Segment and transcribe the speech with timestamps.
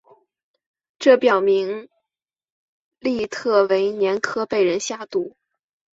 [0.97, 1.87] 这表明
[2.97, 5.37] 利特维年科被人下毒。